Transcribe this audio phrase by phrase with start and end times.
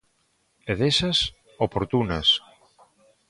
[0.71, 1.17] _É desas...
[1.67, 2.27] oportunas.